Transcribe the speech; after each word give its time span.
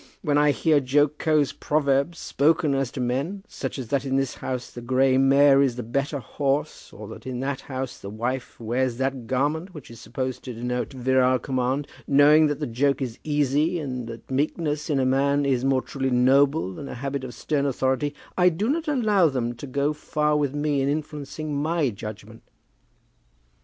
When 0.23 0.35
I 0.35 0.49
hear 0.49 0.79
jocose 0.79 1.51
proverbs 1.53 2.17
spoken 2.17 2.73
as 2.73 2.89
to 2.93 2.99
men, 2.99 3.43
such 3.47 3.77
as 3.77 3.89
that 3.89 4.03
in 4.03 4.15
this 4.15 4.33
house 4.33 4.71
the 4.71 4.81
gray 4.81 5.15
mare 5.19 5.61
is 5.61 5.75
the 5.75 5.83
better 5.83 6.17
horse, 6.17 6.91
or 6.91 7.07
that 7.09 7.27
in 7.27 7.39
that 7.41 7.61
house 7.61 7.99
the 7.99 8.09
wife 8.09 8.59
wears 8.59 8.97
that 8.97 9.27
garment 9.27 9.75
which 9.75 9.91
is 9.91 10.01
supposed 10.01 10.43
to 10.45 10.55
denote 10.55 10.91
virile 10.91 11.37
command, 11.37 11.85
knowing 12.07 12.47
that 12.47 12.59
the 12.59 12.65
joke 12.65 12.99
is 12.99 13.19
easy, 13.23 13.77
and 13.77 14.07
that 14.07 14.31
meekness 14.31 14.89
in 14.89 14.99
a 14.99 15.05
man 15.05 15.45
is 15.45 15.63
more 15.63 15.83
truly 15.83 16.09
noble 16.09 16.73
than 16.73 16.89
a 16.89 16.95
habit 16.95 17.23
of 17.23 17.35
stern 17.35 17.67
authority, 17.67 18.15
I 18.35 18.49
do 18.49 18.69
not 18.69 18.87
allow 18.87 19.29
them 19.29 19.53
to 19.53 19.67
go 19.67 19.93
far 19.93 20.35
with 20.35 20.55
me 20.55 20.81
in 20.81 20.89
influencing 20.89 21.53
my 21.53 21.91
judgment." 21.91 22.41